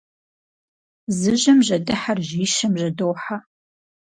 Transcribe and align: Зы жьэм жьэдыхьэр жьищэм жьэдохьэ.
Зы 1.19 1.33
жьэм 1.41 1.59
жьэдыхьэр 1.65 2.19
жьищэм 2.27 2.73
жьэдохьэ. 2.81 3.37